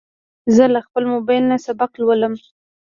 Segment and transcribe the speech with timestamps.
[0.55, 2.33] زه له خپل موبایل نه سبق لولم.